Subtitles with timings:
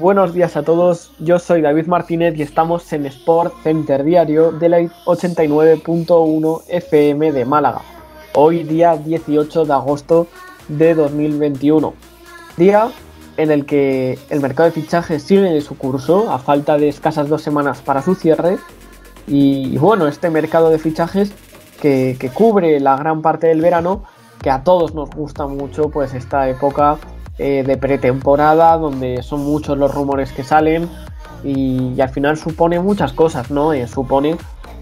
[0.00, 4.68] Buenos días a todos, yo soy David Martínez y estamos en Sport Center Diario de
[4.68, 7.80] la 89.1 FM de Málaga.
[8.34, 10.26] Hoy día 18 de agosto
[10.66, 11.94] de 2021.
[12.56, 12.88] Día
[13.36, 17.42] en el que el mercado de fichajes sigue su curso a falta de escasas dos
[17.42, 18.58] semanas para su cierre.
[19.28, 21.32] Y, bueno, este mercado de fichajes
[21.80, 24.02] que, que cubre la gran parte del verano,
[24.42, 26.98] que a todos nos gusta mucho, pues esta época
[27.38, 30.88] eh, de pretemporada, donde son muchos los rumores que salen
[31.42, 33.72] y, al final supone muchas cosas, ¿no?
[33.72, 34.36] Eh, supone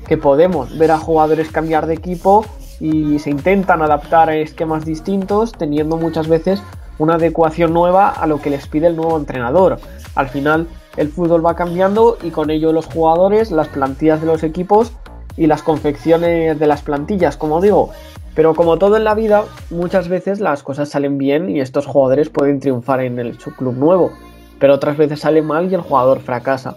[0.07, 2.45] que podemos ver a jugadores cambiar de equipo
[2.81, 6.63] y se intentan adaptar a esquemas distintos, teniendo muchas veces
[6.99, 9.79] una adecuación nueva a lo que les pide el nuevo entrenador.
[10.15, 10.67] Al final
[10.97, 14.93] el fútbol va cambiando y con ello los jugadores, las plantillas de los equipos
[15.37, 17.91] y las confecciones de las plantillas, como digo.
[18.35, 22.31] Pero como todo en la vida, muchas veces las cosas salen bien y estos jugadores
[22.31, 24.13] pueden triunfar en el, su club nuevo,
[24.59, 26.77] pero otras veces sale mal y el jugador fracasa.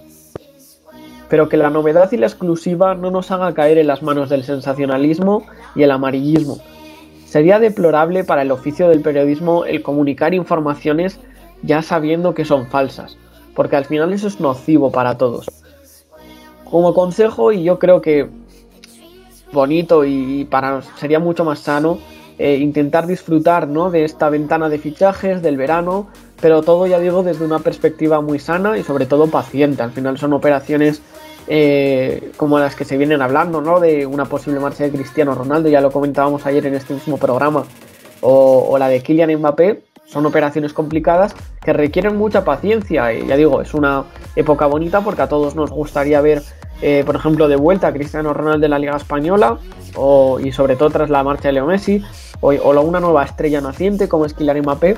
[1.29, 4.43] Pero que la novedad y la exclusiva no nos haga caer en las manos del
[4.43, 5.43] sensacionalismo
[5.75, 6.57] y el amarillismo.
[7.25, 11.19] Sería deplorable para el oficio del periodismo el comunicar informaciones
[11.63, 13.17] ya sabiendo que son falsas,
[13.55, 15.49] porque al final eso es nocivo para todos.
[16.69, 18.29] Como consejo, y yo creo que
[19.55, 21.97] bonito y para sería mucho más sano
[22.37, 23.89] eh, intentar disfrutar ¿no?
[23.89, 26.07] de esta ventana de fichajes del verano,
[26.41, 29.81] pero todo ya digo desde una perspectiva muy sana y sobre todo paciente.
[29.81, 31.01] Al final son operaciones
[31.47, 33.79] eh, como las que se vienen hablando, ¿no?
[33.79, 37.63] De una posible marcha de Cristiano Ronaldo, ya lo comentábamos ayer en este mismo programa,
[38.19, 39.83] o, o la de Kylian Mbappé.
[40.05, 41.33] Son operaciones complicadas
[41.63, 44.03] que requieren mucha paciencia y ya digo, es una
[44.35, 46.43] época bonita porque a todos nos gustaría ver
[46.87, 49.57] eh, por ejemplo, de vuelta a Cristiano Ronaldo en la Liga Española,
[50.43, 52.03] y sobre todo tras la marcha de Leo Messi,
[52.41, 54.95] o, o una nueva estrella naciente como es Kylian Mbappé,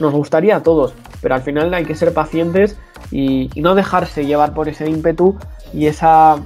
[0.00, 2.78] nos gustaría a todos, pero al final hay que ser pacientes
[3.10, 5.36] y, no dejarse llevar por ese ímpetu
[5.74, 6.36] y esa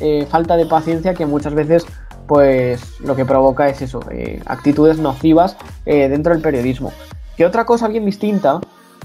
[0.00, 1.84] eh, falta de paciencia que muchas veces
[2.26, 6.90] pues lo que provoca es eso, eh, actitudes nocivas dentro del periodismo.
[7.36, 8.60] Que otra cosa bien distinta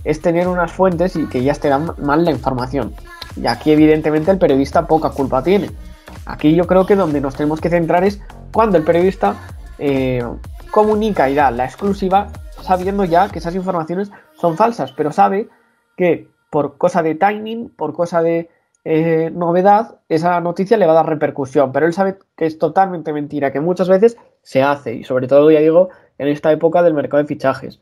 [0.05, 2.93] es tener unas fuentes y que ya te dan mal la información.
[3.35, 5.69] Y aquí evidentemente el periodista poca culpa tiene.
[6.25, 8.21] Aquí yo creo que donde nos tenemos que centrar es
[8.53, 9.35] cuando el periodista
[9.79, 10.23] eh,
[10.71, 12.29] comunica y da la exclusiva
[12.61, 15.49] sabiendo ya que esas informaciones son falsas, pero sabe
[15.97, 18.49] que por cosa de timing, por cosa de
[18.85, 23.13] eh, novedad, esa noticia le va a dar repercusión, pero él sabe que es totalmente
[23.13, 26.93] mentira, que muchas veces se hace, y sobre todo, ya digo, en esta época del
[26.93, 27.79] mercado de fichajes.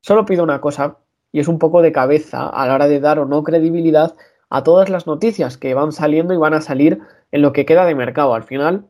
[0.00, 0.96] Solo pido una cosa,
[1.32, 4.14] y es un poco de cabeza a la hora de dar o no credibilidad
[4.50, 7.00] a todas las noticias que van saliendo y van a salir
[7.30, 8.34] en lo que queda de mercado.
[8.34, 8.86] Al final,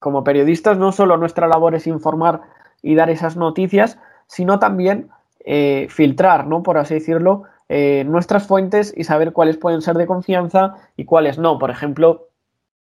[0.00, 2.42] como periodistas, no solo nuestra labor es informar
[2.82, 5.08] y dar esas noticias, sino también
[5.40, 6.64] eh, filtrar, ¿no?
[6.64, 11.38] Por así decirlo, eh, nuestras fuentes y saber cuáles pueden ser de confianza y cuáles
[11.38, 11.58] no.
[11.58, 12.28] Por ejemplo,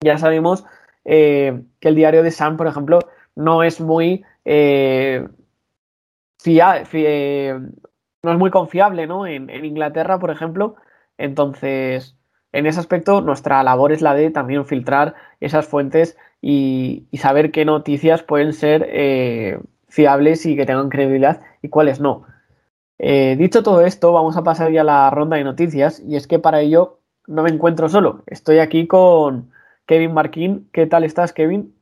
[0.00, 0.64] ya sabemos
[1.04, 3.00] eh, que el diario de Sun, por ejemplo,
[3.34, 4.24] no es muy
[8.22, 9.26] no es muy confiable, ¿no?
[9.26, 10.76] En Inglaterra, por ejemplo,
[11.18, 12.16] entonces,
[12.52, 17.64] en ese aspecto, nuestra labor es la de también filtrar esas fuentes y, saber qué
[17.64, 22.24] noticias pueden ser eh, fiables y que tengan credibilidad y cuáles no.
[22.98, 26.26] Eh, dicho todo esto, vamos a pasar ya a la ronda de noticias y es
[26.26, 28.22] que para ello no me encuentro solo.
[28.26, 29.50] Estoy aquí con
[29.86, 30.68] Kevin Marquín.
[30.72, 31.74] ¿Qué tal estás, Kevin?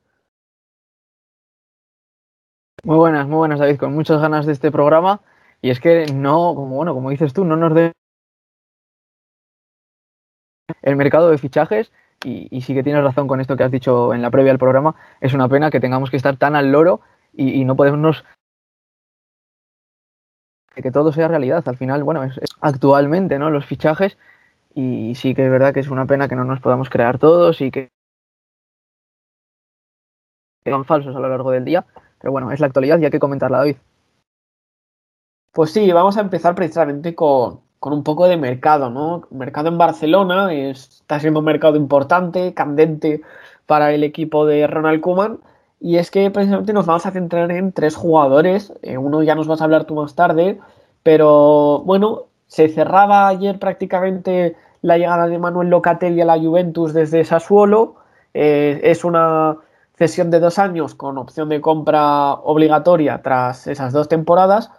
[2.82, 5.20] Muy buenas, muy buenas, David, con muchas ganas de este programa.
[5.62, 7.72] Y es que no, como bueno, como dices tú, no nos
[10.82, 11.92] el mercado de fichajes
[12.24, 14.94] y, sí que tienes razón con esto que has dicho en la previa del programa.
[15.20, 17.00] Es una pena que tengamos que estar tan al loro
[17.32, 18.24] y, no podemos
[20.74, 21.62] que todo sea realidad.
[21.68, 23.50] Al final, bueno, es, actualmente, ¿no?
[23.50, 24.18] Los fichajes
[24.74, 27.60] y sí que es verdad que es una pena que no nos podamos crear todos
[27.60, 27.90] y que
[30.64, 31.84] sean falsos a lo largo del día.
[32.18, 33.76] Pero bueno, es la actualidad y hay que comentarla, David.
[35.52, 39.24] Pues sí, vamos a empezar precisamente con, con un poco de mercado, ¿no?
[39.30, 43.20] Mercado en Barcelona está siendo un mercado importante, candente
[43.66, 45.40] para el equipo de Ronald Koeman.
[45.80, 48.72] Y es que precisamente nos vamos a centrar en tres jugadores.
[48.80, 50.58] Eh, uno ya nos vas a hablar tú más tarde.
[51.02, 57.22] Pero bueno, se cerraba ayer prácticamente la llegada de Manuel Locatelli a la Juventus desde
[57.22, 57.96] Sassuolo.
[58.32, 59.58] Eh, es una
[59.98, 64.70] cesión de dos años con opción de compra obligatoria tras esas dos temporadas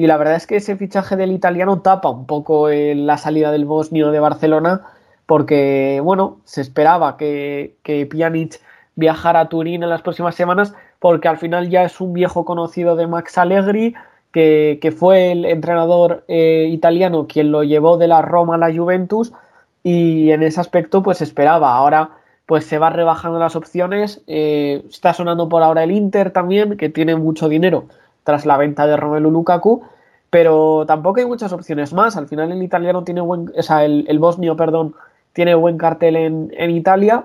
[0.00, 3.66] y la verdad es que ese fichaje del italiano tapa un poco la salida del
[3.66, 4.80] bosnio de Barcelona,
[5.26, 8.62] porque, bueno, se esperaba que, que Pjanic
[8.94, 12.96] viajara a Turín en las próximas semanas, porque al final ya es un viejo conocido
[12.96, 13.94] de Max Allegri
[14.32, 19.34] que, fue el entrenador eh, italiano quien lo llevó de la Roma a la Juventus
[19.82, 21.74] y en ese aspecto pues esperaba.
[21.74, 22.12] Ahora
[22.46, 24.22] pues se va rebajando las opciones.
[24.26, 27.84] Eh, está sonando por ahora el Inter también, que tiene mucho dinero
[28.24, 29.82] tras la venta de Romelu Lukaku,
[30.30, 32.16] pero tampoco hay muchas opciones más.
[32.16, 34.94] Al final el italiano tiene buen, o sea, el, bosnio, perdón,
[35.32, 37.24] tiene buen cartel en, en Italia,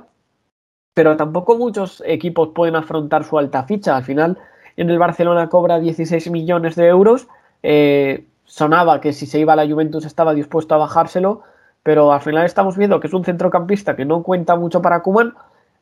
[0.93, 3.95] pero tampoco muchos equipos pueden afrontar su alta ficha.
[3.95, 4.37] Al final
[4.77, 7.27] en el Barcelona cobra 16 millones de euros.
[7.63, 11.41] Eh, sonaba que si se iba a la Juventus estaba dispuesto a bajárselo,
[11.83, 15.33] pero al final estamos viendo que es un centrocampista que no cuenta mucho para Kuman.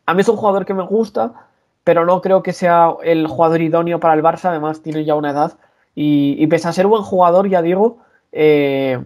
[0.06, 1.34] A mí es un jugador que me gusta,
[1.84, 4.46] pero no creo que sea el jugador idóneo para el Barça.
[4.46, 5.58] Además, tiene ya una edad.
[5.96, 8.00] Y, pese a ser buen jugador, ya digo,
[8.32, 9.04] eh,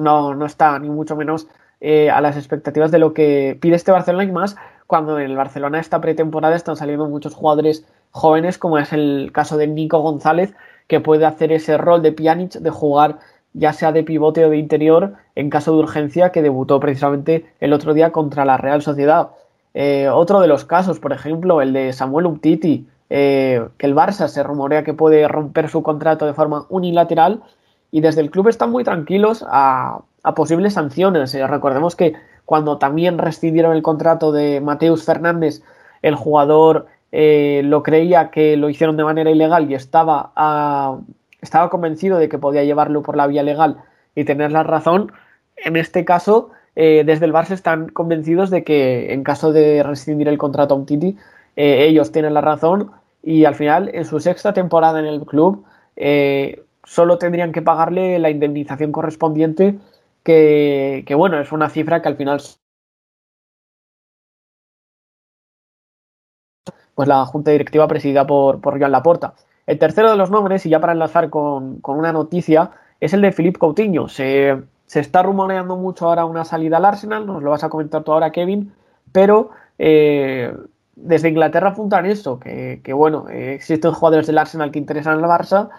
[0.00, 1.48] no, no está ni mucho menos
[1.80, 4.56] eh, a las expectativas de lo que pide este Barcelona y más
[4.86, 9.56] cuando en el Barcelona esta pretemporada están saliendo muchos jugadores jóvenes, como es el caso
[9.56, 10.54] de Nico González,
[10.86, 13.18] que puede hacer ese rol de Pjanic de jugar
[13.54, 17.72] ya sea de pivote o de interior en caso de urgencia, que debutó precisamente el
[17.72, 19.30] otro día contra la Real Sociedad.
[19.74, 24.28] Eh, otro de los casos, por ejemplo, el de Samuel Umtiti, eh, que el Barça
[24.28, 27.42] se rumorea que puede romper su contrato de forma unilateral
[27.90, 30.00] y desde el club están muy tranquilos a,
[30.36, 31.34] posibles sanciones.
[31.34, 35.62] Eh, recordemos que cuando también rescindieron el contrato de Mateus Fernández,
[36.02, 40.98] el jugador lo creía que lo hicieron de manera ilegal y estaba, ah,
[41.40, 43.76] estaba convencido de que podía llevarlo por la vía legal
[44.16, 45.12] y tener la razón.
[45.56, 50.28] En este caso, eh, desde el Barça están convencidos de que en caso de rescindir
[50.28, 51.16] el contrato a un Titi,
[51.56, 52.90] eh, ellos tienen la razón
[53.22, 55.64] y al final, en su sexta temporada en el club,
[56.84, 59.78] solo tendrían que pagarle la indemnización correspondiente,
[60.22, 62.40] que, bueno, es una cifra que al final
[66.94, 69.34] pues la junta directiva presidida por, por Joan Laporta.
[69.66, 73.32] El tercero de los nombres, y ya para enlazar con, una noticia, es el de
[73.32, 74.08] Philippe Coutinho.
[74.92, 78.32] Está rumoreando mucho ahora una salida al Arsenal, nos lo vas a comentar tú ahora,
[78.32, 78.72] Kevin,
[79.12, 80.54] pero eh,
[80.96, 85.70] desde Inglaterra apuntan eso, que, bueno, eh, existen jugadores del Arsenal que interesan al Barça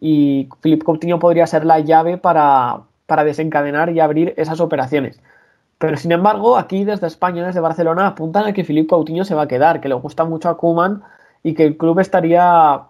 [0.00, 5.20] y Philippe Coutinho podría ser la llave para, para desencadenar y abrir esas operaciones.
[5.78, 9.42] Pero sin embargo, aquí desde España, desde Barcelona, apuntan a que Filipe Coutinho se va
[9.42, 11.02] a quedar, que le gusta mucho a Kuman
[11.42, 12.82] y que el club estaría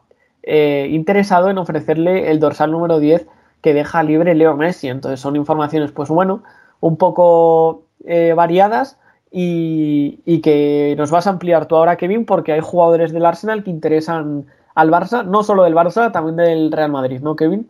[0.43, 3.26] eh, interesado en ofrecerle el dorsal número 10
[3.62, 4.88] que deja libre Leo Messi.
[4.88, 6.43] Entonces son informaciones, pues bueno,
[6.81, 8.99] un poco eh, variadas
[9.31, 13.70] y, que nos vas a ampliar tú ahora, Kevin, porque hay jugadores del Arsenal que
[13.70, 17.69] interesan al Barça, no solo del Barça, también del Real Madrid, ¿no, Kevin?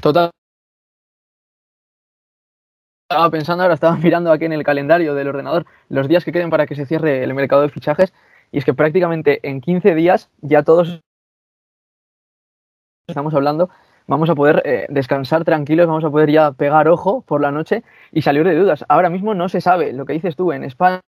[0.00, 0.30] Total,
[3.08, 6.50] estaba pensando ahora, estaba mirando aquí en el calendario del ordenador los días que queden
[6.50, 8.12] para que se cierre el mercado de fichajes
[8.50, 11.02] y es que prácticamente en 15 días ya todos
[13.08, 13.70] estamos hablando,
[14.08, 17.84] vamos a poder eh, descansar tranquilos, vamos a poder ya pegar ojo por la noche
[18.10, 18.84] y salir de dudas.
[18.88, 21.00] Ahora mismo no se sabe lo que dices tú en España.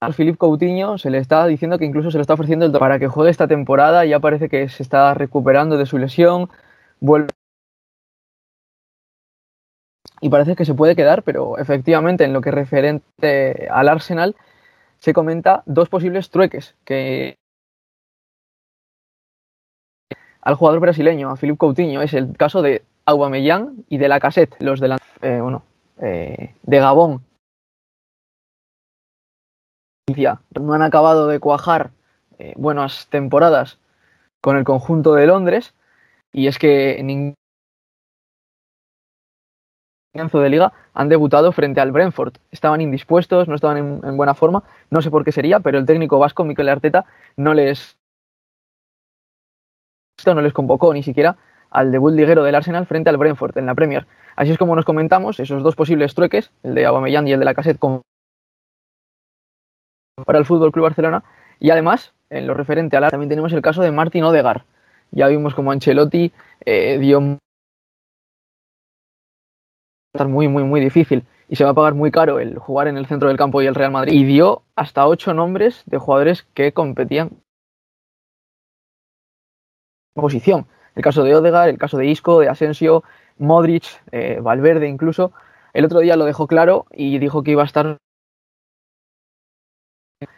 [0.00, 2.98] Al Philippe Coutinho se le está diciendo que incluso se le está ofreciendo el para
[2.98, 6.50] que juegue esta temporada, ya parece que se está recuperando de su lesión,
[6.98, 7.28] vuelve
[10.20, 14.34] y parece que se puede quedar, pero efectivamente en lo que referente al Arsenal
[14.98, 17.36] se comenta dos posibles trueques que
[20.42, 24.56] al jugador brasileño, a Filipe Coutinho, es el caso de Aubameyang y de la Cassette,
[24.60, 25.62] los de la, eh, bueno,
[26.00, 27.24] eh, de Gabón.
[30.60, 31.92] No han acabado de cuajar
[32.38, 33.78] eh, buenas temporadas
[34.40, 35.74] con el conjunto de Londres
[36.32, 37.34] y es que ningún
[40.12, 42.34] de liga han debutado frente al Brentford.
[42.50, 44.62] Estaban indispuestos, no estaban en, buena forma.
[44.90, 47.06] No sé por qué sería, pero el técnico vasco, Mikel Arteta,
[47.36, 47.96] no les,
[50.26, 51.36] no les convocó ni siquiera
[51.70, 54.06] al debut liguero del Arsenal frente al Brentford en la Premier.
[54.36, 57.44] Así es como nos comentamos esos dos posibles trueques, el de Aubameyang y el de
[57.44, 57.78] la Cassette,
[60.24, 61.24] para el Fútbol Club Barcelona.
[61.58, 64.64] Y además, en lo referente al también tenemos el caso de Martin Odegar.
[65.10, 66.32] Ya vimos como Ancelotti
[66.64, 67.20] eh, dio
[70.20, 73.06] muy, muy, muy difícil y se va a pagar muy caro el jugar en el
[73.06, 74.14] centro del campo y el Real Madrid.
[74.14, 77.41] Y dio hasta ocho nombres de jugadores que competían
[80.14, 80.66] posición.
[80.94, 83.02] El caso de Odegaard, el caso de Isco, de Asensio,
[83.38, 85.32] Modric, eh, Valverde incluso.
[85.72, 87.98] El otro día lo dejó claro y dijo que iba a estar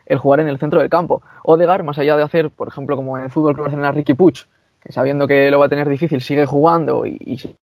[0.07, 1.23] el jugar en el centro del campo.
[1.43, 4.47] Odegaard, más allá de hacer, por ejemplo, como en el fútbol que a Ricky Puch,
[4.81, 7.57] que sabiendo que lo va a tener difícil, sigue jugando y,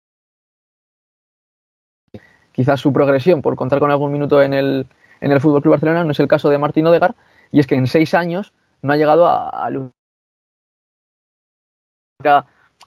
[2.52, 4.88] quizás su progresión por contar con algún minuto en el,
[5.22, 7.16] en el Fútbol Club Barcelona no es el caso de Martín Odegar,
[7.52, 9.70] y es que en seis años no ha llegado a,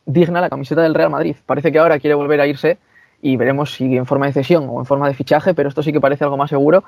[0.05, 1.37] digna la camiseta del Real Madrid.
[1.47, 2.79] Parece que ahora quiere volver a irse
[3.23, 5.91] y veremos si en forma de cesión o en forma de fichaje, pero esto sí
[5.91, 6.85] que parece algo más seguro.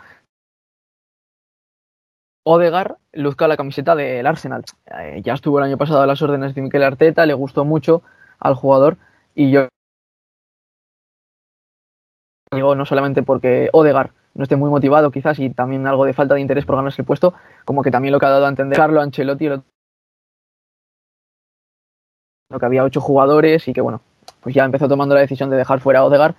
[2.46, 4.62] Odegar luzca la camiseta del Arsenal.
[4.98, 8.02] Eh, ya estuvo el año pasado a las órdenes de Mikel Arteta, le gustó mucho
[8.38, 8.98] al jugador
[9.34, 9.68] y yo
[12.52, 16.34] digo no solamente porque Odegar no esté muy motivado quizás y también algo de falta
[16.34, 17.32] de interés por ganarse el puesto,
[17.64, 19.48] como que también lo que ha dado a entender Carlo Ancelotti
[22.58, 24.00] que había ocho jugadores y que bueno,
[24.40, 26.34] pues ya empezó tomando la decisión de dejar fuera a Odegar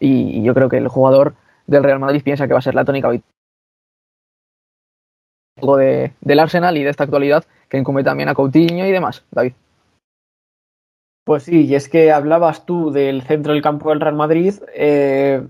[0.00, 1.34] y, yo creo que el jugador
[1.66, 3.22] del Real Madrid piensa que va a ser la tónica hoy
[5.78, 9.52] de, del Arsenal y de esta actualidad que incumbe también a Coutinho y demás, David.
[11.24, 14.54] Pues sí, y es que hablabas tú del centro del campo del Real Madrid.
[14.74, 15.46] Eh,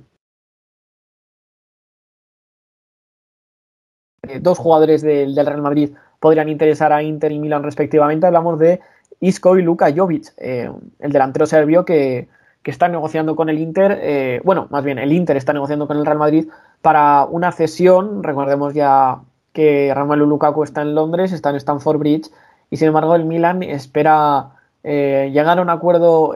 [4.41, 8.27] dos jugadores del, Real Madrid podrían interesar a Inter y Milan respectivamente.
[8.27, 8.81] Hablamos de
[9.23, 12.29] Isco y Luka Jovic, eh, el delantero serbio que,
[12.65, 16.05] está negociando con el Inter, eh, bueno, más bien el Inter está negociando con el
[16.05, 16.49] Real Madrid
[16.81, 19.19] para una cesión, recordemos ya
[19.53, 22.31] que Romelu Lukaku está en Londres, está en Stamford Bridge,
[22.71, 24.51] y sin embargo el Milan espera
[24.83, 26.35] eh, llegar a un acuerdo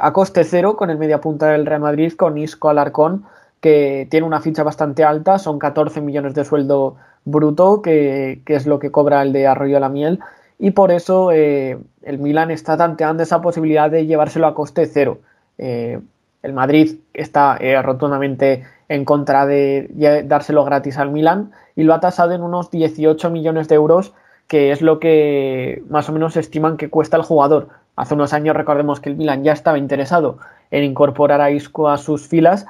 [0.00, 3.24] a coste cero con el mediapunta del Real Madrid, con Isco Alarcón,
[3.60, 8.66] que tiene una ficha bastante alta, son 14 millones de sueldo bruto, que, que es
[8.66, 10.20] lo que cobra el de Arroyo la Miel,
[10.62, 15.18] y por eso eh, el Milan está tanteando esa posibilidad de llevárselo a coste cero.
[15.58, 15.98] Eh,
[16.40, 21.98] el Madrid está eh, rotundamente en contra de dárselo gratis al Milan y lo ha
[21.98, 24.14] tasado en unos 18 millones de euros,
[24.46, 27.70] que es lo que más o menos estiman que cuesta el jugador.
[27.96, 30.38] Hace unos años recordemos que el Milan ya estaba interesado
[30.70, 32.66] en incorporar a Isco a sus filas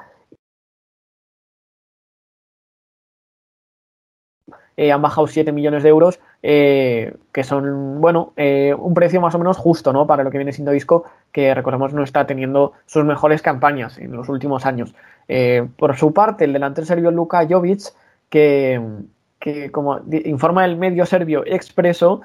[4.75, 9.35] Eh, han bajado 7 millones de euros, eh, que son, bueno, eh, un precio más
[9.35, 10.07] o menos justo, ¿no?
[10.07, 14.11] Para lo que viene siendo Disco, que recordemos no está teniendo sus mejores campañas en
[14.13, 14.95] los últimos años.
[15.77, 17.93] por su parte, el delantero serbio Luka Jovic,
[18.29, 18.81] que,
[19.39, 22.21] que como informa el medio serbio Expreso,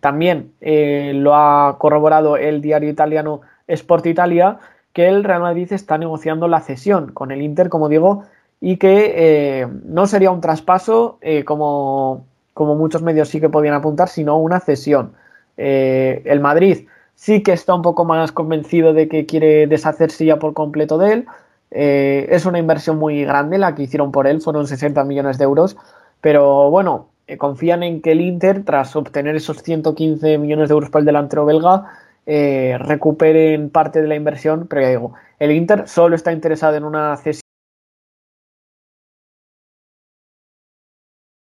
[0.00, 4.58] también lo ha corroborado el diario italiano Sport Italia,
[4.92, 8.24] que el Real Madrid está negociando la cesión con el Inter, como digo,
[8.60, 9.14] y que
[9.62, 14.38] eh, no sería un traspaso eh, como, como, muchos medios sí que podían apuntar, sino
[14.38, 15.12] una cesión.
[15.56, 20.38] Eh, el Madrid sí que está un poco más convencido de que quiere deshacerse ya
[20.38, 21.26] por completo de él.
[21.70, 25.76] es una inversión muy grande la que hicieron por él, fueron 60 millones de euros,
[26.20, 31.00] pero bueno, confían en que el Inter, tras obtener esos 115 millones de euros por
[31.00, 31.84] el delantero belga,
[32.26, 37.16] recuperen parte de la inversión, pero ya digo, el Inter solo está interesado en una
[37.18, 37.39] cesión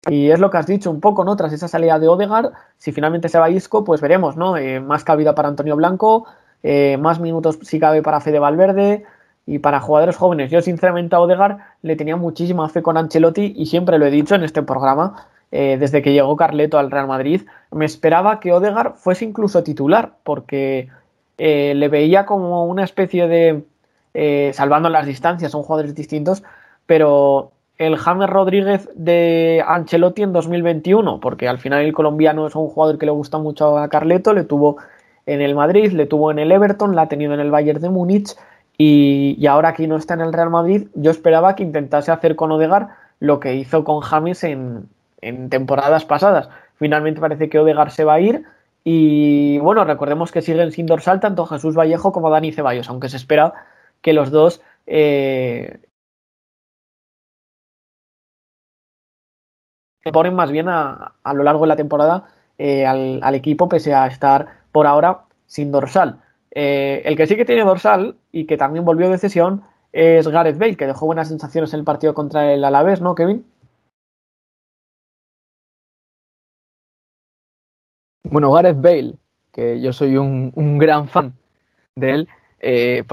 [0.08, 1.36] Y es lo que has dicho un poco, ¿no?
[1.36, 4.56] Tras esa salida de Odegar, si finalmente se va Isco, pues veremos, ¿no?
[4.56, 6.25] Eh, más cabida para Antonio Blanco,
[6.63, 9.03] eh, más minutos si cabe para Fede Valverde
[9.46, 10.51] y para jugadores jóvenes.
[10.51, 14.36] Yo sinceramente a Odegar le tenía muchísima fe con Ancelotti y siempre lo he dicho
[14.36, 17.41] en este programa, eh, desde que llegó Carleto al Real Madrid,
[17.72, 20.89] me esperaba que Odegar fuese incluso titular, porque
[21.38, 26.44] le veía como una especie de, salvando las distancias, son jugadores distintos,
[26.86, 32.67] pero el James Rodríguez de Ancelotti en 2021, porque al final el colombiano es un
[32.67, 34.77] jugador que le gusta mucho a Carleto, le tuvo
[35.25, 37.89] en el Madrid, le tuvo en el Everton, la ha tenido en el Bayern de
[37.89, 38.36] Múnich
[38.77, 42.51] y, ahora aquí no está en el Real Madrid, yo esperaba que intentase hacer con
[42.51, 42.89] Odegar
[43.21, 44.89] lo que hizo con James en,
[45.50, 46.50] temporadas pasadas.
[46.75, 48.43] Finalmente parece que Odegar se va a ir
[48.83, 53.17] y bueno, recordemos que siguen sin dorsal tanto Jesús Vallejo como Dani Ceballos, aunque se
[53.17, 53.53] espera
[54.01, 55.79] que los dos eh,
[60.12, 62.25] ponen más bien a, lo largo de la temporada
[62.58, 66.22] eh, al, equipo, pese a estar por ahora sin dorsal.
[66.51, 70.58] Eh, el que sí que tiene dorsal y que también volvió de cesión es Gareth
[70.58, 73.46] Bale, que dejó buenas sensaciones en el partido contra el Alavés, ¿no, Kevin?
[78.24, 79.15] Bueno, Gareth Bale,
[79.51, 81.34] que yo soy un, gran fan
[81.96, 82.29] de él,
[82.60, 83.03] eh,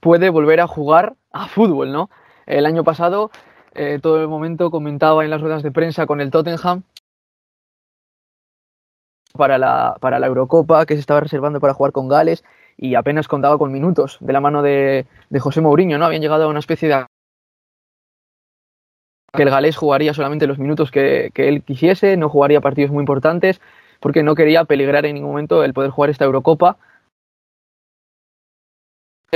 [0.00, 2.10] puede volver a jugar a fútbol, ¿no?
[2.46, 3.30] El año pasado,
[3.74, 6.82] eh, todo el momento comentaba en las ruedas de prensa con el Tottenham
[9.32, 12.44] para la, para la Eurocopa que se estaba reservando para jugar con Gales
[12.76, 15.06] y apenas contaba con minutos de la mano de,
[15.38, 16.04] José Mourinho, ¿no?
[16.04, 17.06] Habían llegado a una especie de
[19.34, 23.00] que el galés jugaría solamente los minutos que, que, él quisiese, no jugaría partidos muy
[23.00, 23.62] importantes,
[23.98, 26.76] porque no quería peligrar en ningún momento el poder jugar esta Eurocopa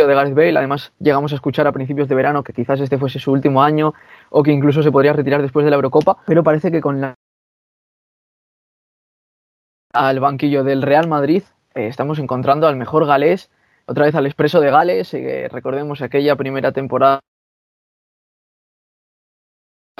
[0.04, 0.58] de Gareth Bale.
[0.58, 3.94] Además, llegamos a escuchar a principios de verano que quizás este fuese su último año
[4.30, 7.14] o que incluso se podría retirar después de la Eurocopa, pero parece que con la
[9.94, 11.42] al banquillo del Real Madrid,
[11.74, 13.50] eh, estamos encontrando al mejor galés,
[13.86, 17.20] otra vez al expreso de Gales, eh, recordemos aquella primera temporada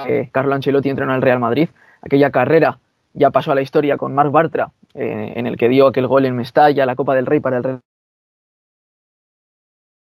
[0.05, 1.69] que Carlo Ancelotti entró en el Real Madrid,
[2.03, 2.79] aquella carrera
[3.13, 6.25] ya pasó a la historia con Marc Bartra, eh, en el que dio aquel gol
[6.25, 7.79] en Mestalla, la Copa del Rey para el Real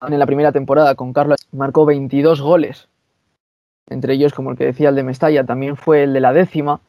[0.03, 2.88] en la primera temporada con Carlos marcó 22 goles,
[3.88, 6.81] entre ellos, como el que decía, el de Mestalla, también fue el de la décima,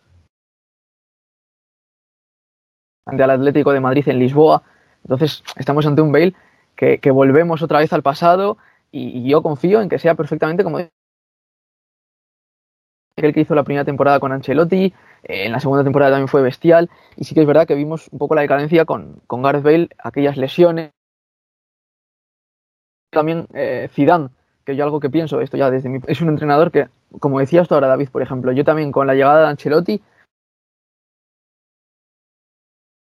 [3.06, 4.64] ante el Atlético de Madrid en Lisboa.
[5.04, 6.34] Entonces, estamos ante un Bale
[6.76, 8.58] que, volvemos otra vez al pasado
[8.92, 10.80] y, yo confío en que sea perfectamente como
[13.18, 16.42] aquel que hizo la primera temporada con Ancelotti, eh, en la segunda temporada también fue
[16.42, 19.64] bestial, y sí que es verdad que vimos un poco la decadencia con, con Gareth
[19.64, 20.92] Bale, aquellas lesiones.
[23.10, 24.30] También eh, Zidane,
[24.66, 26.00] que yo algo que pienso, esto ya desde mi...
[26.08, 26.88] Es un entrenador que,
[27.20, 30.02] como decías tú ahora, David, por ejemplo, yo también con la llegada de Ancelotti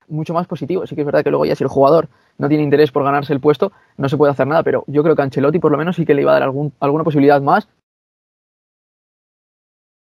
[0.07, 0.85] mucho más positivo.
[0.87, 3.33] Sí que es verdad que luego ya si el jugador no tiene interés por ganarse
[3.33, 5.95] el puesto, no se puede hacer nada, pero yo creo que Ancelotti por lo menos
[5.95, 7.65] sí que le iba a dar algún, alguna posibilidad más.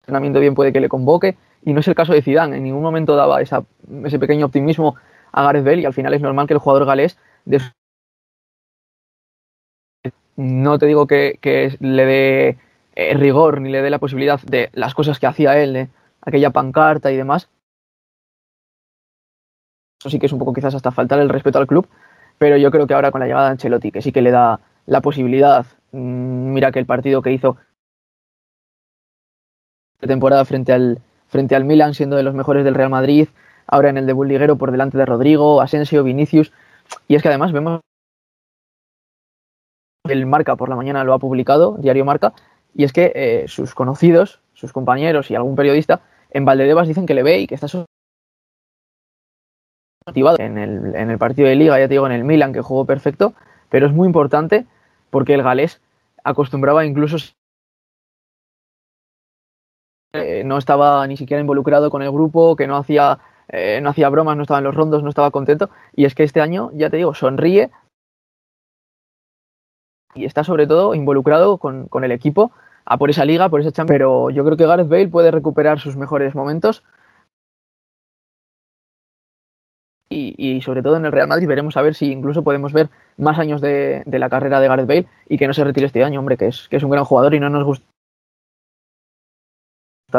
[0.01, 2.57] El entrenamiento bien puede que le convoque y no es el caso de Zidane.
[2.57, 4.95] En ningún momento daba ese pequeño optimismo
[5.31, 7.17] a Gareth Bale y al final es normal que el jugador galés
[10.35, 11.39] no te digo que,
[11.79, 12.57] le dé
[12.95, 15.89] eh, rigor ni le dé la posibilidad de las cosas que hacía él, de
[16.21, 17.49] aquella pancarta y demás,
[20.03, 21.87] eso sí que es un poco quizás hasta faltar el respeto al club,
[22.37, 24.59] pero yo creo que ahora con la llegada de Ancelotti, que sí que le da
[24.85, 27.55] la posibilidad, mm, mira que el partido que hizo
[30.01, 33.29] de temporada frente al, frente al Milan, siendo de los mejores del Real Madrid,
[33.65, 36.51] ahora en el de Liguero por delante de Rodrigo, Asensio, Vinicius,
[37.07, 37.79] y es que además vemos
[40.11, 42.33] el Marca por la mañana lo ha publicado, Diario Marca,
[42.75, 47.13] y es que eh, sus conocidos, sus compañeros y algún periodista en Valdebebas dicen que
[47.13, 47.67] le ve y que está
[50.57, 53.33] el, en el partido de liga, ya te digo, en el Milan, que jugó perfecto,
[53.69, 54.65] pero es muy importante
[55.09, 55.81] porque el galés
[56.23, 57.17] acostumbraba incluso
[60.13, 64.09] eh, no estaba ni siquiera involucrado con el grupo, que no hacía, eh, no hacía
[64.09, 65.69] bromas, no estaba en los rondos, no estaba contento.
[65.95, 67.71] Y es que este año, ya te digo, sonríe
[70.15, 72.51] y está sobre todo involucrado con, con el equipo
[72.85, 73.97] a por esa liga, por esa Champions.
[73.97, 76.83] Pero yo creo que Gareth Bale puede recuperar sus mejores momentos
[80.13, 83.39] y, sobre todo en el Real Madrid veremos a ver si incluso podemos ver más
[83.39, 86.37] años de, la carrera de Gareth Bale y que no se retire este año, hombre,
[86.37, 87.83] que es, que es un gran jugador y no nos gusta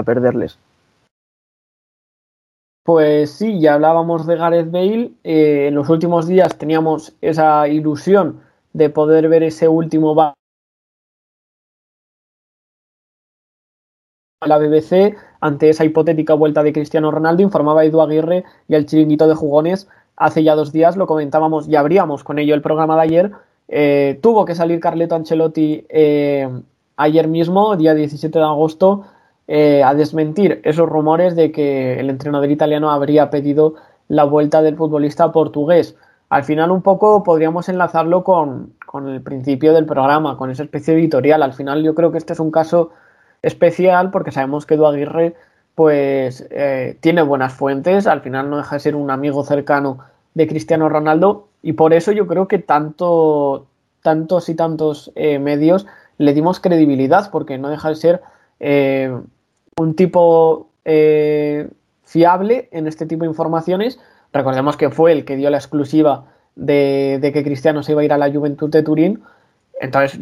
[0.04, 0.58] perderles.
[2.82, 5.12] Pues sí, ya hablábamos de Gareth Bale.
[5.24, 8.42] Eh, en los últimos días teníamos esa ilusión
[8.74, 10.34] de poder ver ese último a
[14.46, 19.26] la BBC ante esa hipotética vuelta de Cristiano Ronaldo, informaba Edu Aguirre y el chiringuito
[19.26, 23.02] de jugones hace ya dos días, lo comentábamos y abríamos con ello el programa de
[23.02, 23.32] ayer.
[23.68, 26.48] Eh, tuvo que salir Carleto Ancelotti eh,
[26.96, 29.06] ayer mismo, día 17 de agosto,
[29.48, 33.74] eh, a desmentir esos rumores de que el entrenador italiano habría pedido
[34.08, 35.96] la vuelta del futbolista portugués.
[36.28, 40.94] Al final un poco podríamos enlazarlo con, con el principio del programa, con esa especie
[40.94, 41.42] editorial.
[41.42, 42.90] Al final yo creo que este es un caso
[43.42, 45.34] especial porque sabemos que Edu Aguirre
[45.74, 49.98] pues eh, tiene buenas fuentes, al final no deja de ser un amigo cercano
[50.34, 53.66] de Cristiano Ronaldo y por eso yo creo que tanto,
[54.02, 55.86] tantos y tantos eh, medios
[56.18, 58.22] le dimos credibilidad porque no deja de ser
[58.60, 59.12] eh,
[59.76, 60.68] un tipo
[62.04, 63.98] fiable en este tipo de informaciones.
[64.34, 68.12] Recordemos que fue el que dio la exclusiva de, que Cristiano se iba a ir
[68.12, 69.22] a la Juventud de Turín.
[69.80, 70.20] Entonces,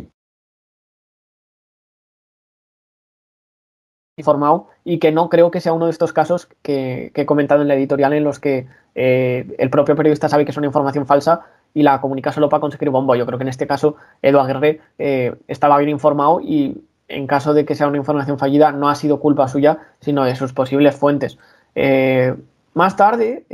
[4.19, 7.69] informado y que no creo que sea uno de estos casos que, he comentado en
[7.69, 11.47] la editorial en los que eh, el propio periodista sabe que es una información falsa
[11.73, 13.15] y la comunica solo para conseguir bombo.
[13.15, 17.55] Yo creo que en este caso Edu Aguirre eh, estaba bien informado y en caso
[17.55, 20.95] de que sea una información fallida no ha sido culpa suya, sino de sus posibles
[20.97, 21.39] fuentes.
[21.75, 22.35] Eh,
[22.75, 23.45] más tarde,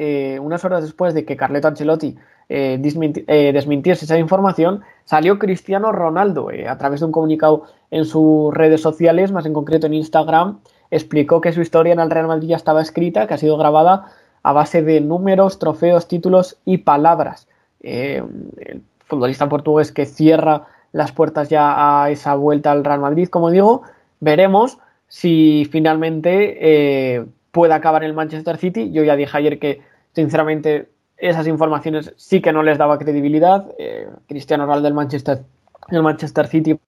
[0.41, 2.17] unas horas después de que Carleto Ancelotti
[2.51, 2.81] eh,
[3.27, 8.55] eh, desmintiese esa información, salió Cristiano Ronaldo eh, a través de un comunicado en sus
[8.55, 12.49] redes sociales, más en concreto en Instagram, explicó que su historia en el Real Madrid
[12.49, 17.49] ya estaba escrita, que ha sido grabada a base de números, trofeos, títulos y palabras.
[17.81, 23.51] el futbolista portugués que cierra las puertas ya a esa vuelta al Real Madrid, como
[23.51, 23.83] digo,
[24.21, 28.91] veremos si finalmente puede acabar en el Manchester City.
[28.93, 29.83] Yo ya dije ayer que
[30.13, 33.67] sinceramente esas informaciones sí que no les daba credibilidad.
[33.79, 35.43] Eh, Cristiano Ronaldo del Manchester,
[35.89, 36.79] el Manchester City.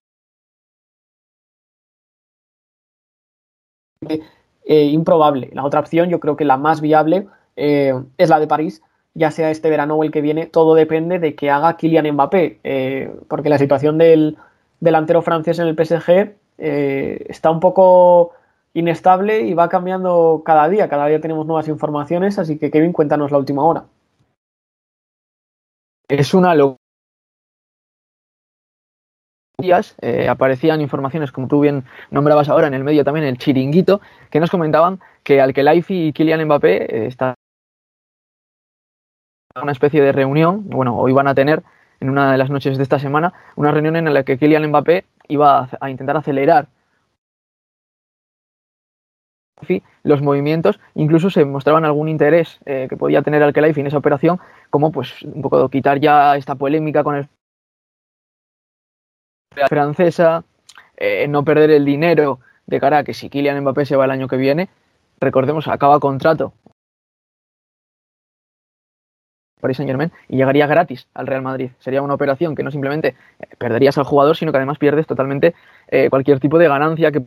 [4.65, 5.51] Eh, improbable.
[5.53, 8.83] La otra opción, yo creo que la más viable, eh, es la de París,
[9.15, 13.11] ya sea este verano o el que viene, todo depende de que haga Kylian Mbappé,
[13.29, 14.39] porque la situación del
[14.79, 18.33] delantero francés en el PSG está un poco
[18.75, 23.31] inestable y va cambiando cada día, cada día tenemos nuevas informaciones, así que Kevin, cuéntanos
[23.31, 23.85] la última hora.
[26.09, 26.81] Es una locura.
[30.01, 34.41] Eh, aparecían informaciones, como tú bien nombrabas ahora en el medio también, el chiringuito, que
[34.41, 37.35] nos comentaban que Alkelaifi y Kylian Mbappé están
[39.61, 41.63] una especie de reunión, bueno, hoy van a tener
[42.01, 45.05] en una de las noches de esta semana, una reunión en la que Kylian Mbappé
[45.29, 46.69] iba a, intentar acelerar
[50.03, 54.39] los movimientos, incluso se mostraban algún interés eh, que podía tener al en esa operación,
[54.71, 57.29] como pues un poco quitar ya esta polémica con el
[59.69, 60.45] francesa,
[60.97, 64.11] eh, no perder el dinero de cara a que si Kylian Mbappé se va el
[64.11, 64.69] año que viene,
[65.21, 66.53] recordemos, acaba contrato
[69.61, 71.71] Paris Saint Germain y llegaría gratis al Real Madrid.
[71.81, 75.55] Sería una operación que no simplemente eh, perderías al jugador, sino que además pierdes totalmente
[76.09, 77.27] cualquier tipo de ganancia que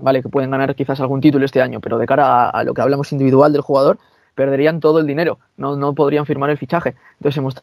[0.00, 2.82] vale que pueden ganar quizás algún título este año, pero de cara a, lo que
[2.82, 3.98] hablamos individual del jugador,
[4.34, 6.94] perderían todo el dinero, no, no podrían firmar el fichaje.
[7.18, 7.54] Entonces hemos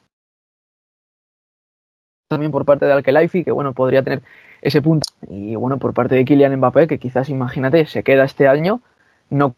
[2.29, 4.21] también por parte de Alkelaifi, que bueno, podría tener
[4.61, 5.05] ese punto.
[5.27, 8.81] Y bueno, por parte de Kylian Mbappé, que quizás, imagínate, se queda este año,
[9.29, 9.55] no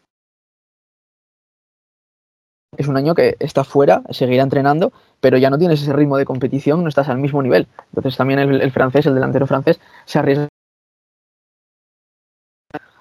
[2.76, 6.24] es un año que está fuera, seguirá entrenando, pero ya no tienes ese ritmo de
[6.24, 7.68] competición, no estás al mismo nivel.
[7.90, 10.48] Entonces también el, francés, el delantero francés, se arriesga.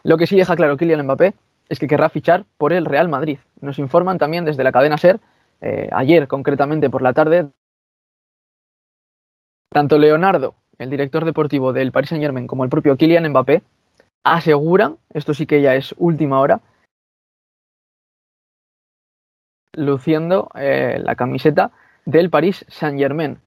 [0.03, 1.33] Lo que sí deja claro Kylian Mbappé
[1.69, 3.39] es que querrá fichar por el Real Madrid.
[3.61, 5.19] Nos informan también desde la cadena SER,
[5.61, 7.49] eh, ayer concretamente por la tarde,
[9.71, 13.63] tanto Leonardo, el director deportivo del Paris Saint Germain, como el propio Kylian Mbappé
[14.25, 16.61] aseguran, esto sí que ya es última hora,
[19.73, 21.71] luciendo eh, la camiseta
[22.05, 23.39] del Paris Saint Germain.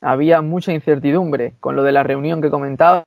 [0.00, 3.04] Había mucha incertidumbre con lo de la reunión que comentaba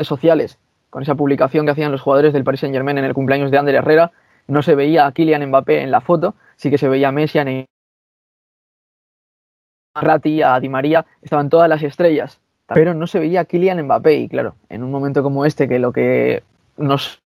[0.00, 3.50] sociales, con esa publicación que hacían los jugadores del Paris Saint Germain en el cumpleaños
[3.50, 4.12] de Ander Herrera,
[4.46, 7.38] no se veía a Kylian Mbappé en la foto, sí que se veía a Messi,
[7.38, 7.66] a Neymar,
[9.94, 13.82] a Rati, a Di María, estaban todas las estrellas, pero no se veía a Kylian
[13.84, 16.42] Mbappé y claro, en un momento como este que lo que
[16.76, 17.20] nos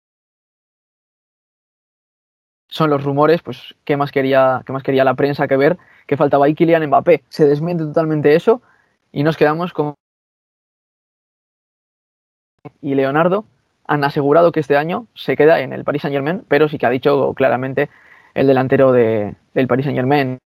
[2.68, 6.16] son los rumores, pues qué más quería, qué más quería la prensa que ver que
[6.16, 7.22] faltaba ahí Kylian Mbappé.
[7.28, 8.62] Se desmiente totalmente eso
[9.12, 9.94] y nos quedamos con
[12.80, 13.44] y Leonardo
[13.86, 16.86] han asegurado que este año se queda en el Paris Saint Germain, pero sí que
[16.86, 17.90] ha dicho claramente
[18.34, 20.38] el delantero de, del Paris Saint Germain,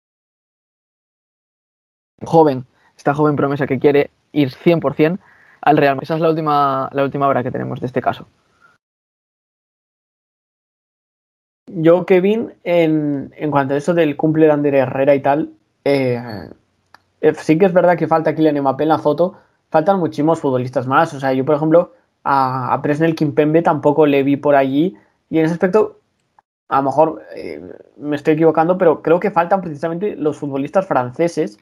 [2.24, 2.64] joven,
[2.96, 5.18] esta joven promesa que quiere ir 100%
[5.62, 5.98] al Real.
[6.00, 8.26] Esa es la última, la última hora que tenemos de este caso.
[11.66, 16.20] Yo, Kevin, en, en cuanto a eso del cumple de Ander Herrera y tal, eh,
[17.20, 19.38] eh, sí que es verdad que falta Kylian Mbappé en la foto,
[19.70, 21.12] faltan muchísimos futbolistas más.
[21.14, 21.92] O sea, yo, por ejemplo,
[22.24, 24.96] a, a Presnel Kimpembe tampoco le vi por allí.
[25.30, 26.00] Y en ese aspecto,
[26.68, 27.62] a lo mejor eh,
[27.96, 31.58] me estoy equivocando, pero creo que faltan precisamente los futbolistas franceses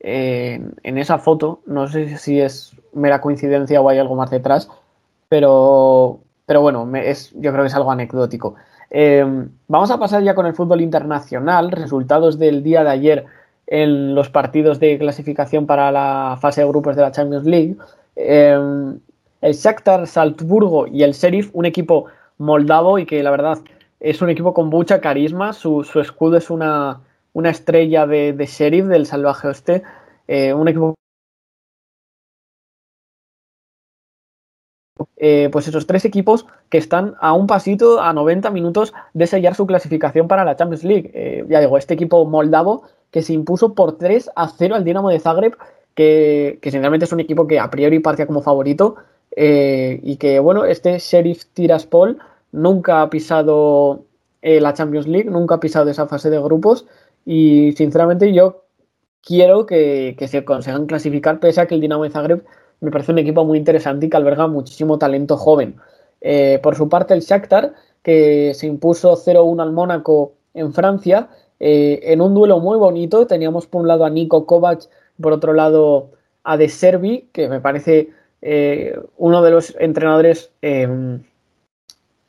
[0.00, 1.60] en esa foto.
[1.66, 4.70] No sé si es mera coincidencia o hay algo más detrás,
[5.28, 8.56] pero, pero bueno, es, yo creo que es algo anecdótico.
[8.90, 9.24] Eh,
[9.68, 13.24] vamos a pasar ya con el fútbol internacional, resultados del día de ayer
[13.66, 17.76] en los partidos de clasificación para la fase de grupos de la Champions League.
[18.16, 18.58] Eh,
[19.40, 22.06] el Shakhtar Salzburgo y el Sheriff, un equipo
[22.38, 23.58] moldavo y que la verdad
[24.00, 25.52] es un equipo con mucha carisma.
[25.52, 27.00] Su, escudo es una,
[27.32, 29.82] una estrella de, de, Sheriff del Salvaje Oeste.
[30.28, 30.94] Eh, un equipo
[35.16, 39.54] Eh, pues esos tres equipos que están a un pasito, a 90 minutos de sellar
[39.54, 41.10] su clasificación para la Champions League.
[41.14, 45.10] Eh, ya digo, este equipo moldavo que se impuso por 3 a 0 al Dinamo
[45.10, 45.56] de Zagreb,
[45.94, 48.96] que, que sinceramente es un equipo que a priori partía como favorito
[49.36, 52.18] eh, y que, bueno, este Sheriff Tiraspol
[52.52, 54.04] nunca ha pisado
[54.42, 56.86] la Champions League, nunca ha pisado esa fase de grupos
[57.26, 58.64] y sinceramente yo
[59.22, 62.44] quiero que, que se consigan clasificar pese a que el Dinamo de Zagreb
[62.80, 65.76] me parece un equipo muy interesante y que alberga muchísimo talento joven.
[66.20, 72.00] Eh, por su parte, el Shakhtar, que se impuso 0-1 al Mónaco en Francia, eh,
[72.04, 73.26] en un duelo muy bonito.
[73.26, 74.88] Teníamos por un lado a Nico Kovac,
[75.20, 76.10] por otro lado
[76.42, 78.10] a De Servi, que me parece
[78.42, 81.22] eh, uno de los entrenadores em,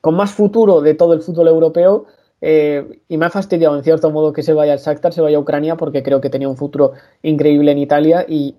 [0.01, 2.05] con más futuro de todo el fútbol europeo.
[2.41, 5.39] y me ha fastidiado en cierto modo que se vaya al Shakhtar, se vaya a
[5.39, 8.55] Ucrania, porque creo que tenía un futuro increíble en Italia y,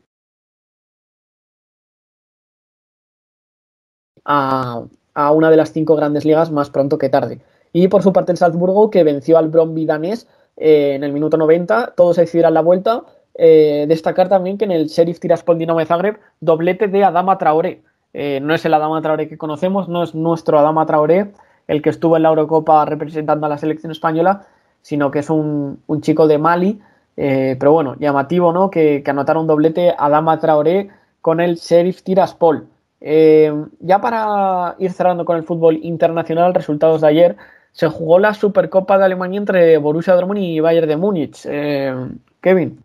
[4.25, 4.85] a,
[5.33, 7.41] una de las cinco grandes ligas más pronto que tarde.
[7.73, 11.37] Y por su parte el Salzburgo, que venció al Bromby danés eh, en el minuto
[11.37, 13.05] 90, todos se la vuelta.
[13.35, 17.83] Eh, destacar también que en el Sheriff Tiraspol Dinamo de Zagreb, doblete de Adama Traoré.
[18.13, 21.33] Eh, no es el Adama Traoré que conocemos, no es nuestro Adama Traoré,
[21.67, 24.47] el que estuvo en la Eurocopa representando a la selección española,
[24.83, 26.81] sino que es un, chico de Mali.
[27.15, 28.71] pero bueno, llamativo, ¿no?
[28.71, 30.91] Que, que anotaron doblete Adama Traoré
[31.21, 32.67] con el Sheriff Tiraspol.
[33.01, 37.37] ya para ir cerrando con el fútbol internacional, resultados de ayer,
[37.73, 41.47] se jugó la Supercopa de Alemania entre Borussia Dortmund y Bayern de Múnich.
[41.47, 41.95] Eh,
[42.41, 42.83] Kevin.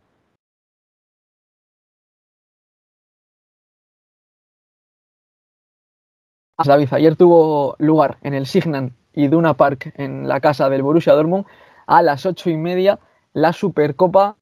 [6.66, 11.14] David, ayer tuvo lugar en el Signan y Duna Park, en la casa del Borussia
[11.14, 11.46] Dortmund,
[11.86, 13.00] a las ocho y media,
[13.34, 14.38] la Supercopa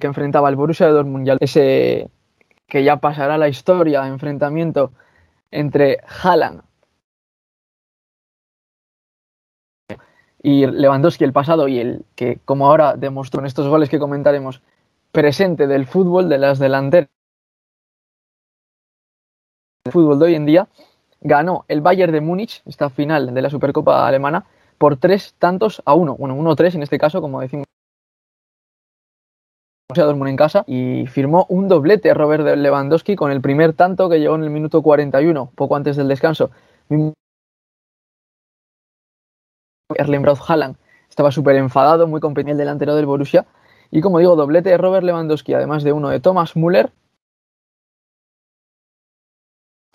[0.00, 1.28] que enfrentaba el Borussia Dortmund.
[1.40, 2.10] Ese
[2.66, 4.92] que ya pasará la historia, enfrentamiento
[5.50, 6.62] entre Haaland
[10.42, 14.62] y Lewandowski el pasado y el que, como ahora demostró en estos goles que comentaremos,
[15.12, 17.08] presente del fútbol, de las delanteras
[19.84, 20.66] del fútbol de hoy en día,
[21.20, 24.46] ganó el Bayern de Múnich, esta final de la Supercopa alemana,
[24.78, 26.16] por tres tantos a uno.
[26.16, 27.66] Bueno, uno tres en este caso, como decimos.
[29.96, 34.42] En casa y firmó un doblete Robert Lewandowski con el primer tanto que llegó en
[34.42, 36.50] el minuto 41, poco antes del descanso.
[39.94, 40.40] Erling Braut
[41.08, 43.46] estaba súper enfadado, muy competente el delantero del Borussia.
[43.90, 46.90] Y como digo, doblete de Robert Lewandowski, además de uno de Thomas Müller.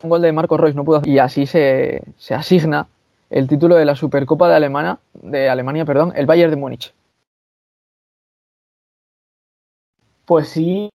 [0.02, 2.88] Un gol de Marco Reus no pudo Y así se, asigna
[3.30, 6.94] el título de la Supercopa de Alemania, de Alemania, perdón, el Bayern de Múnich.
[10.26, 10.90] Pues sí,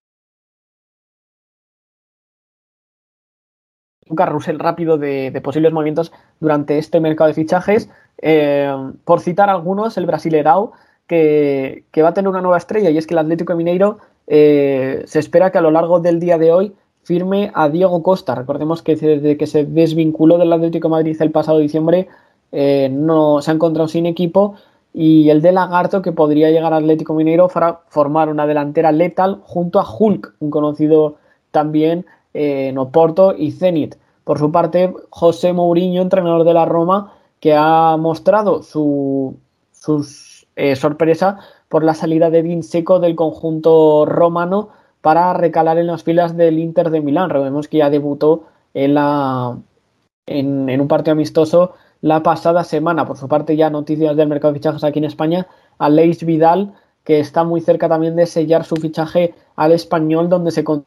[4.08, 7.90] un carrusel rápido de, posibles movimientos durante este mercado de fichajes.
[8.22, 8.72] Eh,
[9.04, 10.72] por citar algunos, el Brasilerao,
[11.06, 15.02] que, que, va a tener una nueva estrella, y es que el Atlético Mineiro eh,
[15.06, 18.34] se espera que a lo largo del día de hoy firme a Diego Costa.
[18.34, 22.08] Recordemos que desde que se desvinculó del Atlético Madrid el pasado diciembre,
[22.50, 24.56] eh, no se ha encontrado sin equipo.
[24.92, 29.40] Y el de Lagarto, que podría llegar al Atlético Mineiro para formar una delantera letal
[29.44, 31.16] junto a Hulk, un conocido
[31.50, 33.96] también en Oporto y Zenit.
[34.24, 39.36] Por su parte, José Mourinho, entrenador de la Roma, que ha mostrado su,
[40.56, 41.38] eh, sorpresa
[41.68, 44.70] por la salida de Vinseco del conjunto romano
[45.04, 47.28] para recalar en las filas del Inter de Milán.
[47.28, 48.96] Recordemos que ya debutó en,
[50.26, 53.06] en, un partido amistoso la pasada semana.
[53.06, 55.46] Por su parte, ya noticias del mercado de fichajes aquí en España.
[55.76, 56.72] Aleix Vidal,
[57.04, 60.86] que está muy cerca también de sellar su fichaje al español, donde se Gómez,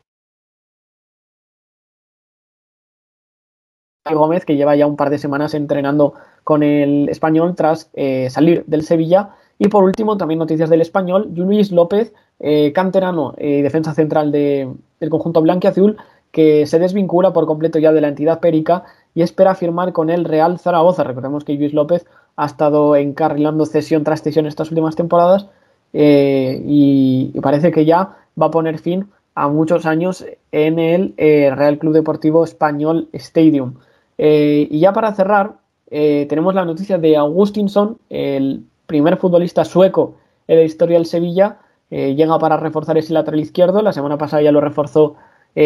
[4.45, 8.81] que lleva ya un par de semanas entrenando con el español tras eh, salir del
[8.81, 9.35] Sevilla.
[9.59, 15.09] Y por último, también noticias del español, Luis López, eh, canterano y defensa central del
[15.09, 15.97] conjunto blanquiazul,
[16.31, 18.83] que se desvincula por completo ya de la entidad Perica
[19.15, 21.03] y espera firmar con el Real Zaragoza.
[21.03, 25.47] Recordemos que Luis López ha estado encarrilando cesión tras cesión estas últimas temporadas
[25.93, 31.79] eh, y, parece que ya va a poner fin a muchos años en el Real
[31.79, 33.75] Club Deportivo Español Stadium.
[34.17, 35.53] Eh, y ya para cerrar,
[35.89, 40.15] eh, tenemos la noticia de Augustinsson, el primer futbolista sueco
[40.47, 41.59] en la historia del Sevilla,
[41.91, 43.81] eh, llega para reforzar ese lateral izquierdo.
[43.81, 45.15] La semana pasada ya lo reforzó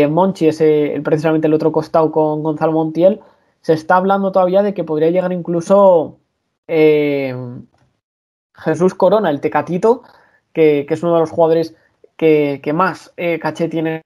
[0.10, 3.20] Monchi, ese, precisamente el otro costado con Gonzalo Montiel.
[3.62, 6.18] Se está hablando todavía de que podría llegar incluso
[8.56, 10.04] Jesús Corona, el Tecatito,
[10.54, 11.76] que, es uno de los jugadores
[12.16, 14.02] que, más caché tiene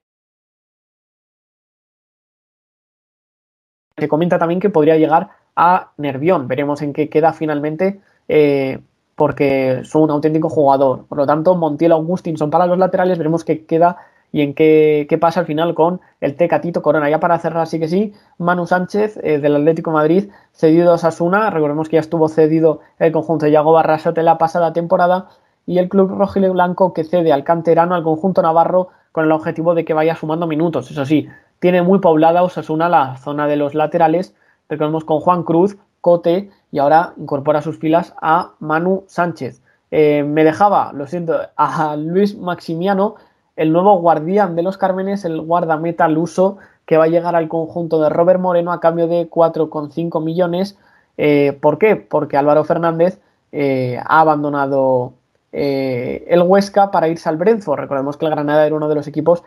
[3.97, 6.47] Se comenta también que podría llegar a Nervión.
[6.47, 8.79] Veremos en qué queda finalmente, eh,
[9.15, 11.05] porque son un auténtico jugador.
[11.07, 13.97] Por lo tanto, Montiel Augustinson para los laterales, veremos qué queda
[14.31, 17.09] y en qué, pasa al final con el Tecatito Corona.
[17.09, 21.49] Ya para cerrar, sí que sí, Manu Sánchez eh, del Atlético Madrid, cedido a Sasuna.
[21.49, 25.29] Recordemos que ya estuvo cedido el conjunto de Yago Barrasote la pasada temporada.
[25.65, 29.73] Y el club y blanco que cede al canterano, al conjunto navarro, con el objetivo
[29.73, 30.91] de que vaya sumando minutos.
[30.91, 34.35] Eso sí, tiene muy poblada Osasuna la zona de los laterales.
[34.69, 39.61] Recordemos con Juan Cruz, Cote y ahora incorpora sus filas a Manu Sánchez.
[39.91, 43.15] Eh, me dejaba, lo siento, a Luis Maximiano,
[43.55, 48.01] el nuevo guardián de los Cármenes, el guardameta luso que va a llegar al conjunto
[48.01, 50.77] de Robert Moreno a cambio de 4,5 millones.
[51.17, 51.95] Eh, ¿Por qué?
[51.95, 53.19] Porque Álvaro Fernández
[53.51, 55.13] eh, ha abandonado
[55.57, 57.79] el Huesca para irse al Brentford.
[57.79, 59.41] Recordemos que el Granada era uno de los equipos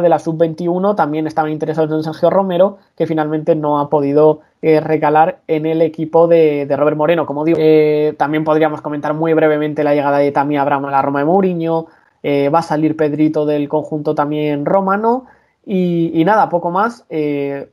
[0.00, 4.80] de la sub-21 también estaban interesados en Sergio Romero, que finalmente no ha podido eh,
[4.80, 7.26] recalar en el equipo de, Robert Moreno.
[7.26, 11.02] Como digo, eh, también podríamos comentar muy brevemente la llegada de Tammy Abraham a la
[11.02, 11.86] Roma de Mourinho.
[12.22, 15.26] Eh, va a salir Pedrito del conjunto también romano.
[15.64, 17.06] Y, nada, poco más.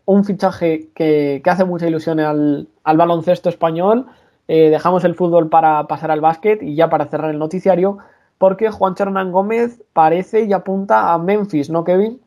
[0.06, 4.06] un fichaje que, hace mucha ilusión al, al baloncesto español.
[4.48, 7.98] dejamos el fútbol para pasar al básquet y ya para cerrar el noticiario
[8.40, 12.20] porque Juan Hernán Gómez parece y apunta a Memphis, ¿no, Kevin?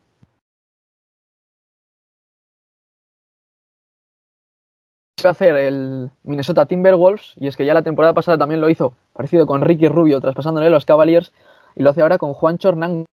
[5.25, 8.93] a hacer el Minnesota Timberwolves y es que ya la temporada pasada también lo hizo
[9.13, 11.31] parecido con Ricky Rubio traspasándole los Cavaliers
[11.77, 13.05] y lo hace ahora con Juancho Hernán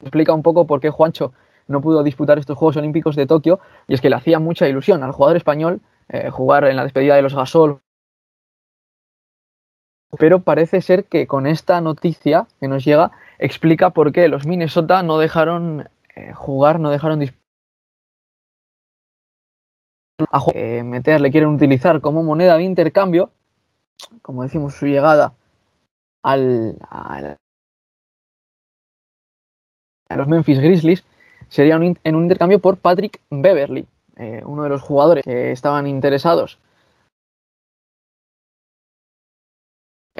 [0.00, 1.32] explica un poco por qué Juancho
[1.68, 5.04] no pudo disputar estos Juegos Olímpicos de Tokio y es que le hacía mucha ilusión
[5.04, 7.80] al jugador español eh, jugar en la despedida de los Gasol
[10.18, 15.02] pero parece ser que con esta noticia que nos llega explica por qué los Minnesota
[15.02, 17.22] no dejaron eh, jugar, no dejaron
[20.30, 23.30] a eh, meter, le quieren utilizar como moneda de intercambio,
[24.20, 25.32] como decimos, su llegada
[26.22, 27.36] al, a
[30.16, 31.04] los Memphis Grizzlies
[31.48, 36.58] sería en un intercambio por Patrick Beverly, eh, uno de los jugadores que estaban interesados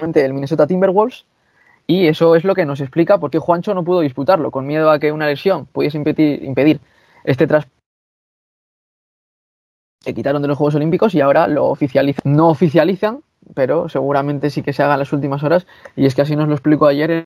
[0.02, 1.24] el Minnesota Timberwolves
[1.86, 4.90] y eso es lo que nos explica por qué Juancho no pudo disputarlo, con miedo
[4.90, 6.80] a que una lesión pudiese impedir, impedir
[7.24, 7.66] este tras
[10.00, 12.22] se quitaron de los Juegos Olímpicos y ahora lo oficializan.
[12.24, 13.22] No oficializan,
[13.54, 16.48] pero seguramente sí que se haga en las últimas horas y es que así nos
[16.48, 17.24] lo explicó ayer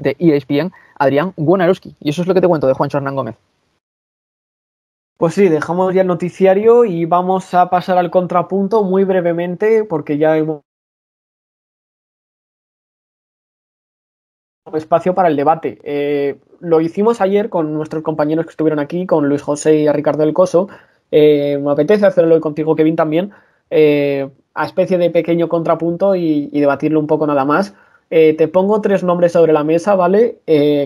[0.00, 3.36] de ESPN Adrián Wonarowski y eso es lo que te cuento de Juancho Hernán Gómez.
[5.22, 10.18] Pues sí, dejamos ya el noticiario y vamos a pasar al contrapunto muy brevemente porque
[10.18, 10.62] ya hemos
[14.74, 15.78] espacio para el debate.
[15.84, 19.92] Eh, lo hicimos ayer con nuestros compañeros que estuvieron aquí, con Luis José y a
[19.92, 20.66] Ricardo del Coso.
[21.12, 23.30] Eh, me apetece hacerlo contigo, Kevin, también,
[23.70, 27.76] eh, a especie de pequeño contrapunto y, y, debatirlo un poco nada más.
[28.10, 30.40] te pongo tres nombres sobre la mesa, ¿vale?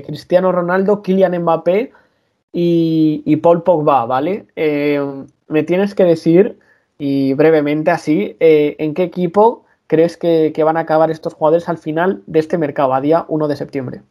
[0.07, 1.93] Cristiano Ronaldo, Kylian Mbappé
[2.59, 4.47] y, Paul Pogba, ¿vale?
[4.57, 4.99] Eh,
[5.49, 6.59] me tienes que decir,
[6.99, 11.77] y brevemente así, eh, ¿en qué equipo crees que, van a acabar estos jugadores al
[11.77, 14.03] final de este mercado, a día 1 de septiembre?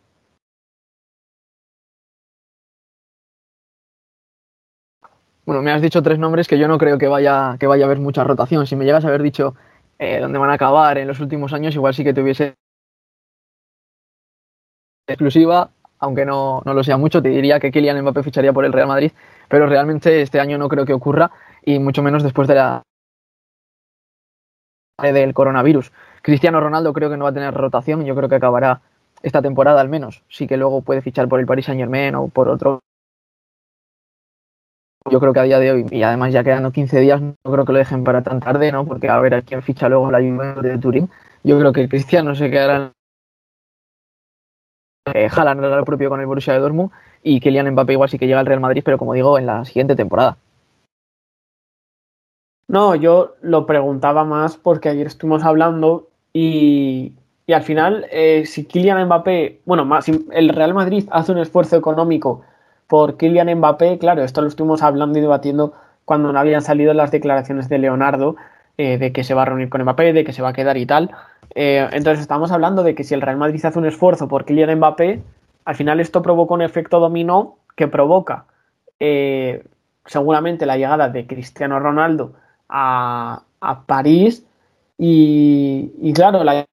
[5.45, 7.87] Bueno, me has dicho tres nombres que yo no creo que vaya, que vaya a
[7.87, 8.67] haber mucha rotación.
[8.67, 9.55] Si me llegas a haber dicho
[9.97, 12.55] eh, dónde van a acabar en los últimos años, igual sí que tuviese
[15.07, 18.87] exclusiva aunque no, lo sea mucho, te diría que Kylian Mbappé ficharía por el Real
[18.87, 19.11] Madrid,
[19.47, 21.31] pero realmente este año no creo que ocurra
[21.63, 22.81] y mucho menos después de la
[25.01, 25.91] del coronavirus.
[26.21, 28.81] Cristiano Ronaldo creo que no va a tener rotación, yo creo que acabará
[29.21, 32.27] esta temporada al menos, sí que luego puede fichar por el Paris Saint Germain o
[32.27, 32.79] por otro.
[35.09, 37.63] Yo creo que a día de hoy, y además ya quedando 15 días, no creo
[37.63, 38.85] que lo dejen para tan tarde, ¿no?
[38.85, 41.09] Porque a ver a quién ficha luego la Juventus de Turín.
[41.43, 42.94] Yo creo que Cristiano se quedará
[45.13, 46.91] eh, Haaland era el propio con el Borussia de Dortmund
[47.21, 49.65] y Kylian Mbappé igual sí que llega al Real Madrid, pero como digo, en la
[49.65, 50.37] siguiente temporada.
[52.67, 57.13] No, yo lo preguntaba más porque ayer estuvimos hablando y,
[57.47, 61.77] al final, eh, si Kylian Mbappé, bueno, más, si el Real Madrid hace un esfuerzo
[61.77, 62.41] económico
[62.87, 65.73] por Kylian Mbappé, claro, esto lo estuvimos hablando y debatiendo
[66.05, 68.35] cuando no habían salido las declaraciones de Leonardo
[68.77, 70.77] eh, de que se va a reunir con Mbappé, de que se va a quedar
[70.77, 71.11] y tal.
[71.53, 74.77] Eh, entonces estamos hablando de que si el Real Madrid hace un esfuerzo por Kylian
[74.77, 75.21] Mbappé,
[75.65, 78.45] al final esto provoca un efecto dominó que provoca
[78.99, 79.63] eh,
[80.05, 82.33] seguramente la llegada de Cristiano Ronaldo
[82.69, 83.43] a,
[83.87, 84.45] París
[84.97, 86.65] y, claro, la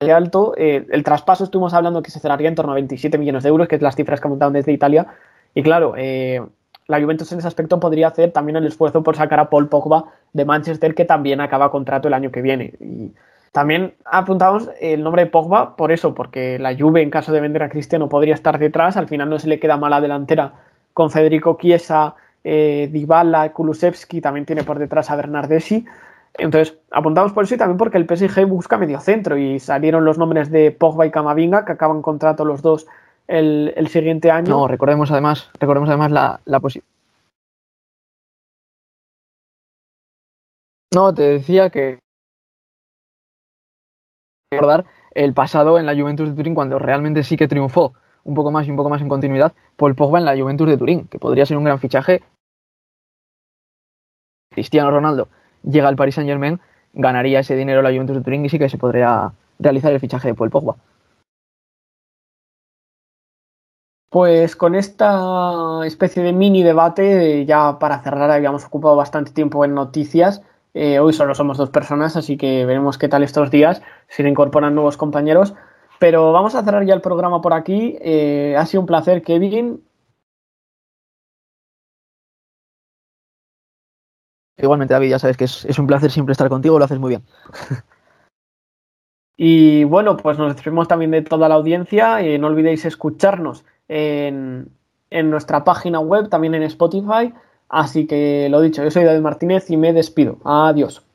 [0.00, 3.68] alto, el traspaso estuvimos hablando que se cerraría en torno a 27 millones de euros,
[3.68, 5.06] que es las cifras que apuntaban desde Italia.
[5.54, 5.94] Y claro,
[6.88, 10.12] la Juventus en ese aspecto podría hacer también el esfuerzo por sacar a Paul Pogba
[10.36, 12.74] de Manchester, que también acaba contrato el año que viene.
[12.80, 13.12] Y
[13.52, 17.62] también apuntamos el nombre de Pogba por eso, porque la Juve, en caso de vender
[17.62, 18.96] a Cristiano, podría estar detrás.
[18.96, 20.52] Al final no se le queda mala delantera
[20.92, 22.14] con Federico Chiesa,
[22.44, 25.84] eh, Dybala, Kulusevski, también tiene por detrás a Bernardeschi.
[26.38, 30.18] Entonces, apuntamos por eso y también porque el PSG busca medio centro y salieron los
[30.18, 32.86] nombres de Pogba y Camavinga, que acaban contrato los dos
[33.26, 34.50] el, siguiente año.
[34.50, 36.60] No, recordemos además, recordemos además la, la.
[40.96, 41.98] No, te decía que
[44.50, 47.92] recordar el pasado en la Juventus de Turín cuando realmente sí que triunfó
[48.24, 50.78] un poco más y un poco más en continuidad Paul Pogba en la Juventus de
[50.78, 52.22] Turín, que podría ser un gran fichaje.
[54.50, 55.28] Cristiano Ronaldo
[55.64, 56.60] llega al Paris Saint Germain
[56.94, 60.28] ganaría ese dinero la Juventus de Turín y sí que se podría realizar el fichaje
[60.28, 60.76] de Paul Pogba.
[64.08, 69.74] Pues con esta especie de mini debate, ya para cerrar, habíamos ocupado bastante tiempo en
[69.74, 70.40] noticias.
[70.78, 74.28] Eh, hoy solo somos dos personas, así que veremos qué tal estos días, si se
[74.28, 75.54] incorporan nuevos compañeros.
[75.98, 77.96] Pero vamos a cerrar ya el programa por aquí.
[78.02, 79.82] Eh, ha sido un placer, Kevin.
[84.58, 87.22] Igualmente, David, ya sabes que es, un placer siempre estar contigo, lo haces muy bien.
[89.38, 92.20] y bueno, pues nos despedimos también de toda la audiencia.
[92.20, 94.70] y no olvidéis escucharnos en,
[95.10, 97.32] nuestra página web, también en Spotify.
[97.68, 100.38] Así que lo dicho, yo soy David Martínez y me despido.
[100.44, 101.05] Adiós.